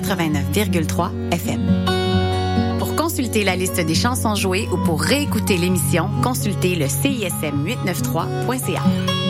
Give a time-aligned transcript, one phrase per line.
[0.00, 1.60] 89,3 FM.
[2.78, 9.29] Pour consulter la liste des chansons jouées ou pour réécouter l'émission, consultez le CISM 893.ca.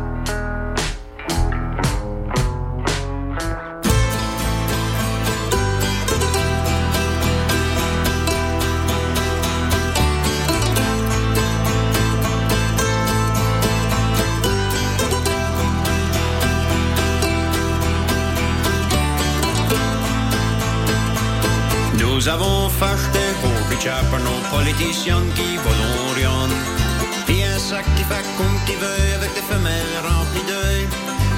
[24.61, 26.47] politiciens qui volent rien.
[27.25, 30.83] Puis un sac qui fait comme qui veut avec des femelles remplies d'œil.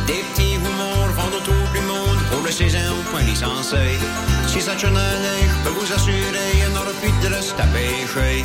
[0.07, 3.87] Des petits humours vendent autour du monde pour le saison point licencié.
[4.47, 4.95] Si ça tient
[5.51, 8.43] je peux vous assurer, il n'y aura plus de reste à pêcher.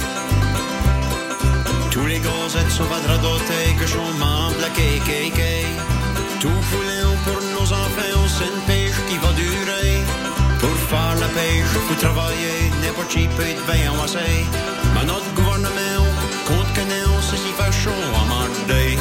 [1.90, 3.86] Tous les gonzettes sont pas dotés que
[4.24, 4.70] membres de la.
[6.42, 9.97] Tout foulé pour nos enfants, c'est une pêche qui va durer.
[11.72, 14.28] Faut travailler, n'importe qui peut être bien amassé.
[14.94, 16.04] Mais notre gouvernement
[16.46, 18.98] compte que nous, c'est si fâchons à manger.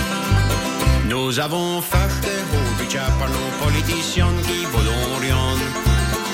[1.10, 5.56] Nous avons fâché au budget par nos politiciens qui volent rien.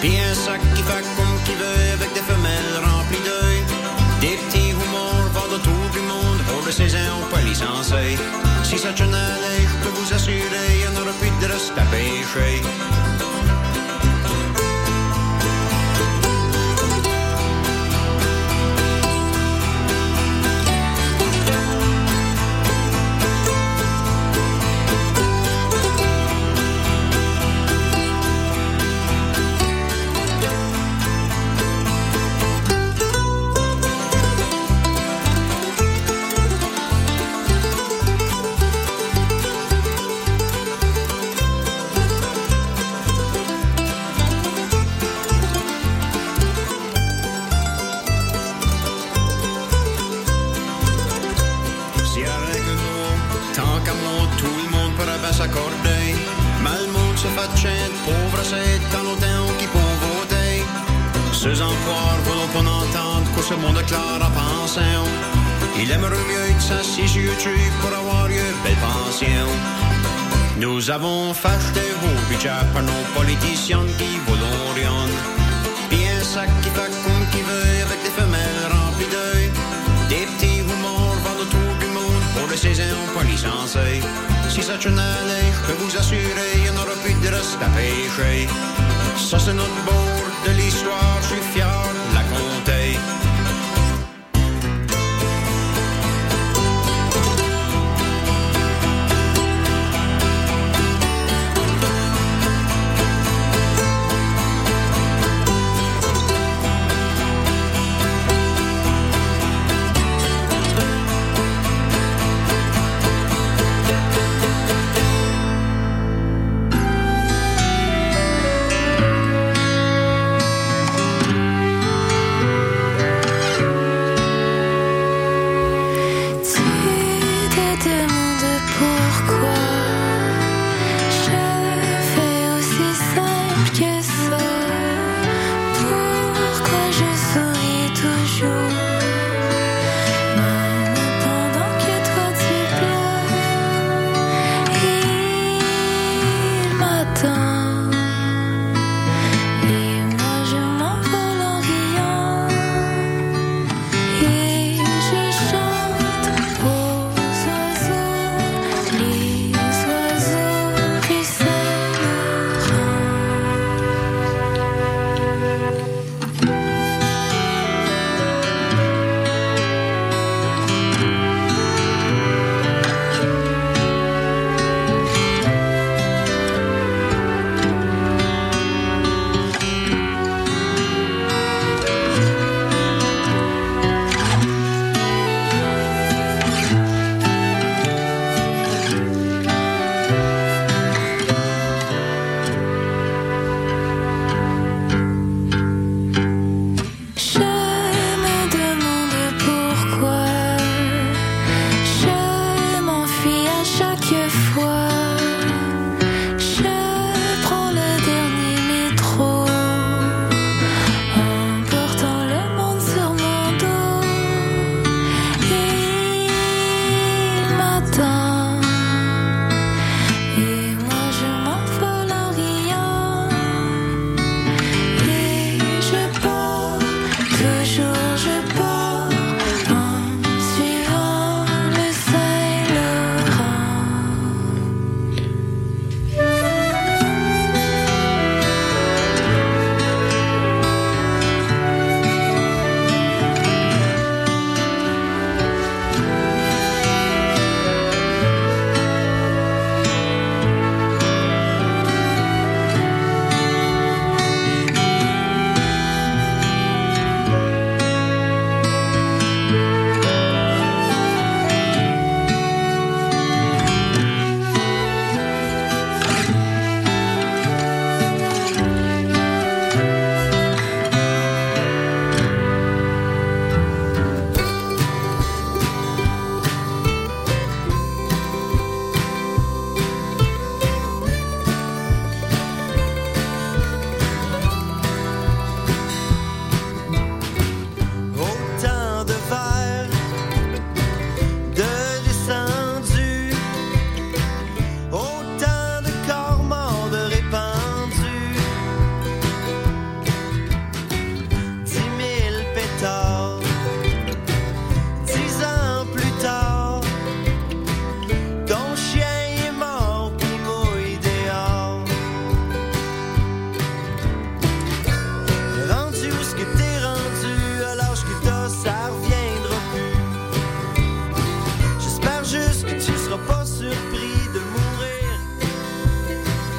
[0.02, 3.60] Puis un sac qui fait comme qui veut avec des femelles remplies d'œil.
[4.22, 8.18] Des petits humours vendent autour du monde pour le saison pas licencié.
[8.63, 12.62] Si ça tient je peux vous assurer, il n'y aura plus de reste à pêcher.
[61.44, 64.80] Ceux en croire voulons qu'on entende que ce monde clair à penser.
[65.78, 69.48] Il aimerait mieux être ça si YouTube pour avoir une belle pension.
[70.56, 75.04] Nous avons fâché vos budgets par nos politiciens qui voulont rien.
[75.90, 79.52] Bien ça qui fait comme qui veut avec des femelles remplies d'œil.
[80.08, 84.00] Des petits humours vendent autour du monde pour le saison pas licencié.
[84.48, 88.48] Si ça tient je peux vous assurer, il n'y aura plus de reste à pêcher.
[89.17, 91.83] Ça c'est notre bord de l'histoire, je suis fier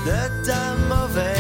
[0.05, 1.34] the time of it.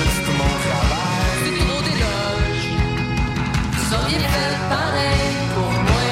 [0.00, 1.34] juste mon travail.
[1.44, 2.68] C'est des gros déloges.
[3.72, 6.04] Vous auriez fait pareil pour moi.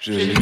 [0.00, 0.41] Je...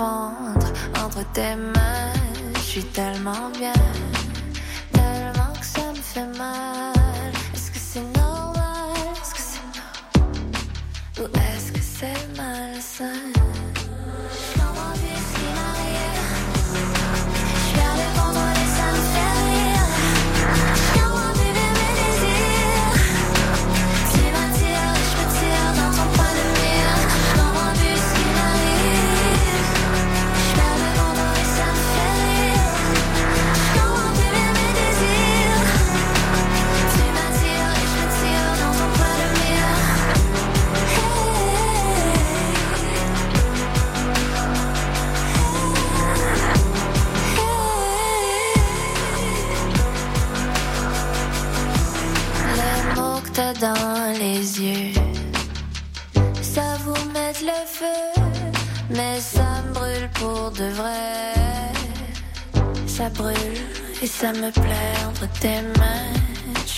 [0.00, 2.12] entre tes mains.
[2.54, 3.72] Je suis tellement bien.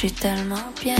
[0.03, 1.00] Je suis tellement bien.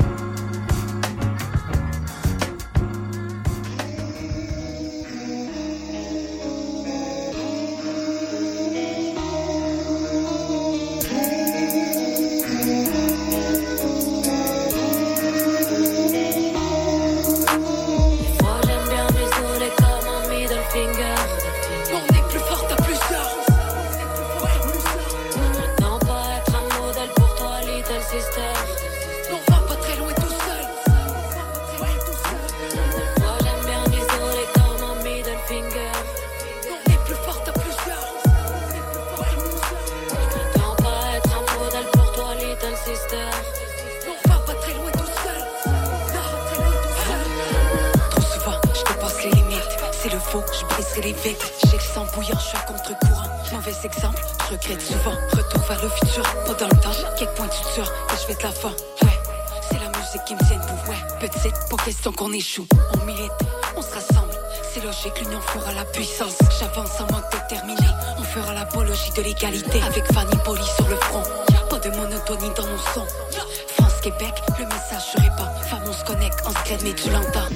[77.11, 77.49] l'entends.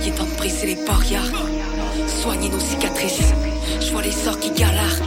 [0.00, 1.30] Il est de briser les barrières.
[2.06, 3.32] Soigner nos cicatrices.
[3.80, 5.02] Je vois les sorts qui galèrent.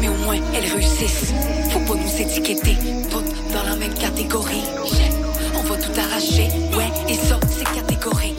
[0.00, 1.32] Mais au moins, elles réussissent.
[1.70, 2.76] Faut pas nous étiqueter.
[3.10, 4.64] Toutes dans la même catégorie.
[5.56, 6.48] On va tout arracher.
[6.76, 8.33] Ouais, et ça, c'est catégorique.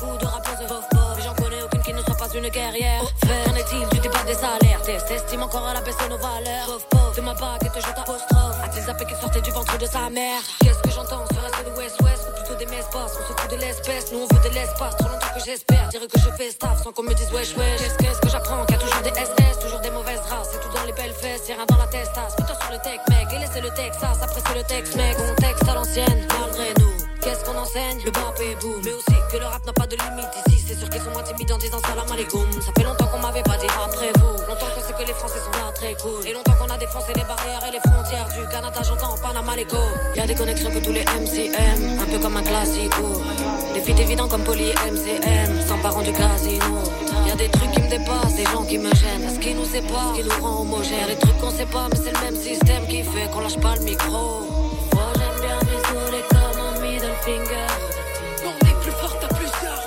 [0.00, 0.56] Beaucoup de rappeurs
[1.16, 3.02] mais j'en connais aucune qui ne soit pas une guerrière.
[3.22, 6.78] Qu'en est-il du débat des salaires T'estimes encore à la baisse nos valeurs.
[6.92, 8.56] Vof de ma bague et te jette apostrophe.
[8.64, 10.40] A-t-il zappé qui sortait du ventre de sa mère?
[10.60, 11.24] Qu'est-ce que j'entends?
[11.32, 14.48] Serait-ce de l'Ouest-Ouest ou plutôt des messes-passes On se fout de l'espèce, nous on veut
[14.48, 14.96] de l'espace.
[14.96, 17.78] Trop longtemps que j'espère, dire que je fais staff sans qu'on me dise wesh wesh.
[17.78, 18.64] Qu'est-ce qu'est-ce que j'apprends?
[18.66, 20.48] Qu'il y a toujours des SS, toujours des mauvaises races.
[20.52, 22.34] C'est tout dans les belles fesses, rien dans la testasse.
[22.36, 25.16] Putain sur le tech mec, et laissez le Texas, après c'est le texte mec.
[25.16, 27.05] Contexte à l'ancienne, malgré nous.
[27.26, 27.98] Qu'est-ce qu'on enseigne?
[28.04, 28.78] Le bap et boom.
[28.84, 30.62] Mais aussi que le rap n'a pas de limite ici.
[30.64, 32.46] C'est sûr qu'ils sont moins timides en disant salam alaikum.
[32.62, 34.46] Ça fait longtemps qu'on m'avait pas dit après vous.
[34.46, 36.24] Longtemps qu'on sait que les Français sont là très cool.
[36.24, 39.76] Et longtemps qu'on a défoncé les barrières et les frontières du Canada, j'entends Panama l'écho.
[40.14, 43.20] Y a des connexions que tous les MCM, un peu comme un classico.
[43.74, 46.78] Des feats évidents comme Poly MCM, sans parents du casino.
[47.26, 49.34] Y a des trucs qui me dépassent, des gens qui me gênent.
[49.34, 51.08] Ce qui nous sépare, ce qui nous rend homogènes.
[51.08, 53.74] Les trucs qu'on sait pas, mais c'est le même système qui fait qu'on lâche pas
[53.74, 54.65] le micro.
[57.26, 57.66] Finger.
[58.44, 59.82] On est plus fort à plusieurs.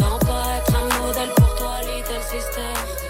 [0.00, 3.03] Non pas être un modèle pour toi, little sister.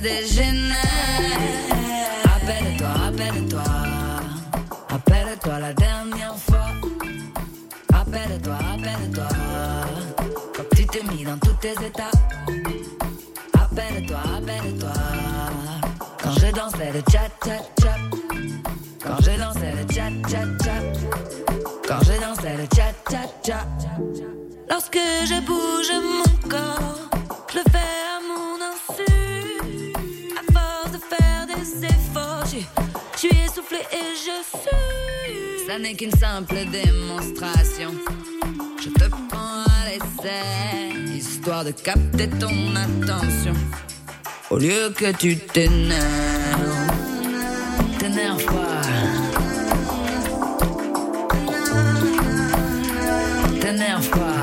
[0.00, 0.47] Que
[44.98, 45.96] que tu t'énerves,
[48.00, 48.82] t'énerve pas.
[53.60, 54.37] T'énerve pas.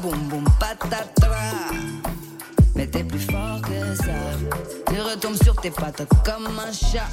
[0.00, 1.36] Badaboum, boum, patatra.
[2.74, 4.12] Mais t'es plus fort que ça.
[4.88, 7.08] Tu retombes sur tes pattes comme un chat.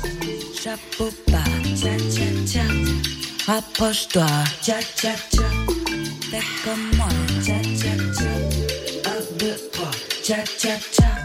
[0.61, 1.43] Chapeau pas,
[1.75, 2.63] tcha tcha tcha.
[3.45, 4.25] Rapproche-toi,
[4.61, 5.43] tcha tcha tcha.
[6.31, 7.07] Fais comme moi,
[7.43, 8.29] tcha tcha tcha.
[9.09, 9.91] Un, deux, trois,
[10.23, 11.16] tcha tcha tcha.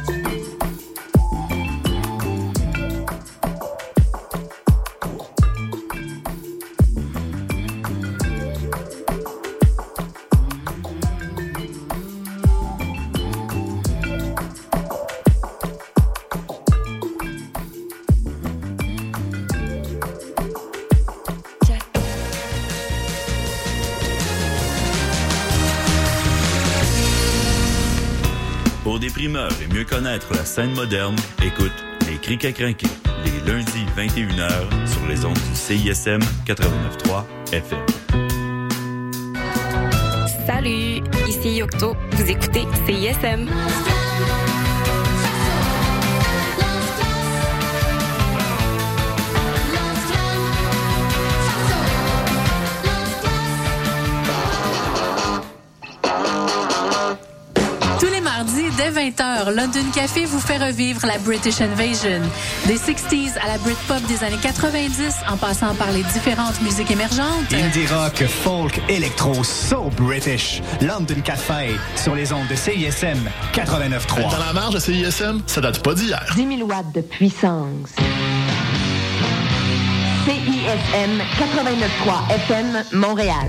[29.93, 31.15] Connaître la scène moderne,
[31.45, 32.87] écoute Les Crics à crinquer,
[33.27, 37.79] les lundis 21h sur les ondes du CISM 89.3 FM.
[40.47, 41.95] Salut, ici Yocto.
[42.13, 43.51] Vous écoutez CISM.
[59.03, 62.21] 20h, London Café vous fait revivre la British Invasion.
[62.67, 67.53] Des 60s à la Britpop des années 90, en passant par les différentes musiques émergentes.
[67.53, 70.63] Indie rock, folk, électro, so British.
[70.81, 73.19] London Café, sur les ondes de CISM
[73.53, 74.31] 89.3.
[74.31, 76.25] Dans la marge de CISM, ça date pas d'hier.
[76.37, 77.91] 10 000 watts de puissance.
[80.27, 83.49] CISM 89.3 FM, Montréal.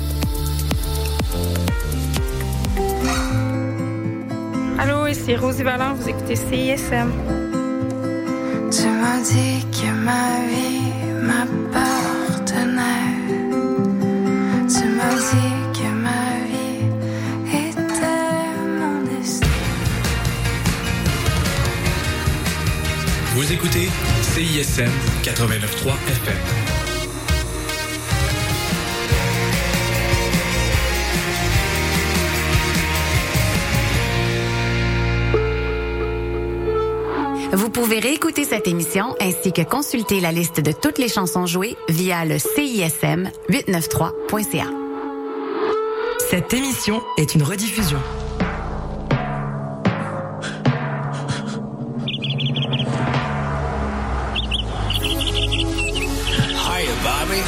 [4.81, 7.11] Allô, ici Rosie Vallant, vous écoutez CISM.
[8.71, 12.81] Tu m'as dit que ma vie m'appartenait.
[14.67, 16.87] Tu m'as dit que ma vie
[17.67, 19.45] était mon destin.
[23.35, 23.87] Vous écoutez
[24.33, 24.89] CISM
[25.21, 26.70] 89.3 FM.
[37.53, 41.75] Vous pouvez réécouter cette émission ainsi que consulter la liste de toutes les chansons jouées
[41.89, 44.65] via le CISM 893.ca.
[46.29, 47.99] Cette émission est une rediffusion.
[56.69, 57.41] Hi, Bobby.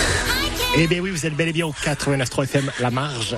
[0.75, 3.37] Eh bien oui, vous êtes bel et bien au 89.3 FM La Marge.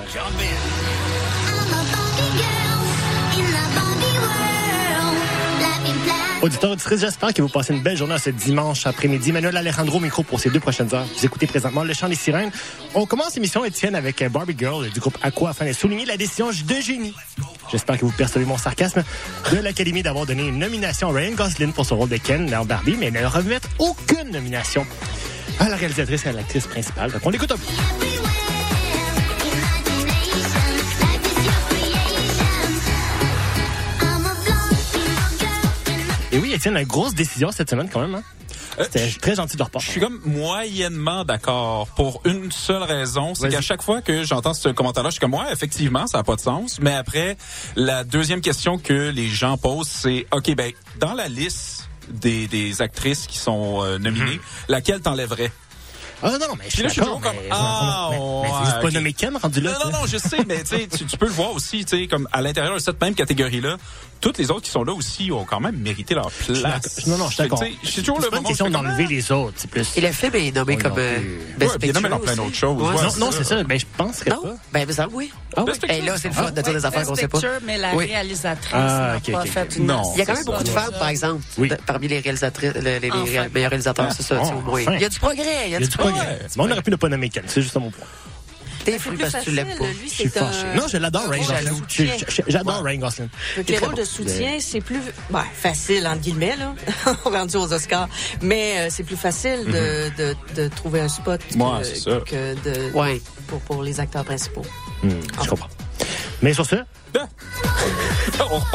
[6.46, 9.32] Auditeurs, auditrices, j'espère que vous passez une belle journée ce dimanche après-midi.
[9.32, 11.04] Manuel Alejandro, micro pour ces deux prochaines heures.
[11.18, 12.52] Vous écoutez présentement Le Chant des Sirènes.
[12.94, 16.16] On commence l'émission, Étienne, avec euh, Barbie Girl du groupe Aqua afin de souligner la
[16.16, 17.14] décision de génie.
[17.72, 19.02] J'espère que vous percevez mon sarcasme
[19.50, 22.64] de l'Académie d'avoir donné une nomination à Ryan Gosling pour son rôle de Ken dans
[22.64, 24.86] Barbie, mais ne remettre aucune nomination
[25.58, 27.10] à la réalisatrice et à l'actrice principale.
[27.10, 28.05] Donc on l'écoute un peu.
[36.36, 38.14] Et oui, Étienne, une grosse décision cette semaine quand même.
[38.14, 38.22] Hein?
[38.82, 39.80] C'était très gentil de leur part.
[39.80, 44.52] Je suis comme moyennement d'accord pour une seule raison, c'est qu'à chaque fois que j'entends
[44.52, 46.78] ce commentaire-là, je suis comme ouais, effectivement, ça n'a pas de sens.
[46.82, 47.38] Mais après,
[47.74, 52.82] la deuxième question que les gens posent, c'est ok, ben dans la liste des, des
[52.82, 55.50] actrices qui sont euh, nominées, laquelle t'enlèverais?
[56.22, 58.90] Ah non, mais je suis là, je toujours comme, mais- ah, mais- mais c'est pas
[58.90, 59.72] nommé Ken rendu là.
[59.84, 62.06] Non, non, non, je sais, mais tu tu tu peux le voir aussi, tu sais,
[62.06, 63.76] comme à l'intérieur de cette même catégorie-là,
[64.20, 67.06] toutes les autres qui sont là aussi ont quand même mérité leur place.
[67.06, 67.60] Non, non, je suis d'accord.
[67.60, 69.54] Que, C'est toujours le pas une moment question d'enlever les autres.
[69.56, 69.96] C'est plus.
[69.96, 71.18] Et le film est nommé comme euh.
[71.58, 72.80] Best Ouais, puis il est nommé plein d'autres choses.
[72.82, 73.38] Ouais, Ouais, Non, c'est non, ça.
[73.38, 73.62] c'est ça.
[73.64, 74.42] Ben, je penserais Non?
[74.42, 74.54] pas.
[74.72, 75.32] Ben, semble, oui.
[75.56, 75.72] Ah oui?
[75.88, 77.38] Et là, c'est le fun de dire des affaires qu'on sait pas.
[77.38, 80.02] Picture, mais la réalisatrice Ah, n'a ok, pas fait une Non.
[80.14, 80.80] Il y a quand même beaucoup de ça.
[80.80, 81.42] femmes, par exemple,
[81.86, 83.46] parmi les réalisatrices, les, Enfin.
[83.54, 84.38] meilleurs réalisateurs, c'est ça.
[84.40, 84.80] Ah, c'est au moins.
[84.80, 86.38] Il y a du progrès, il y a du progrès.
[86.56, 87.44] Mais on aurait pu ne pas nommer Ken.
[87.46, 88.06] C'est juste ça mon point.
[88.86, 89.84] T'es C'est fou plus parce que tu l'aimes pas.
[89.84, 90.58] facile, lui, Je suis c'est fâché.
[90.72, 92.10] un- Non, je l'adore, Ryan Gosling.
[92.46, 93.28] J'adore Ryan Gosling.
[93.56, 95.00] Donc, les rôles de soutien, c'est plus
[95.54, 96.72] facile, entre guillemets, là,
[97.24, 98.08] rendu aux Oscars.
[98.42, 103.20] Mais euh, c'est plus facile de, de, de trouver un spot que, de, Ouais.
[103.48, 104.62] pour, pour les acteurs principaux.
[105.02, 105.10] Hmm,
[105.42, 105.68] Je comprends.
[106.42, 106.76] Mais sur ce,
[108.50, 108.60] On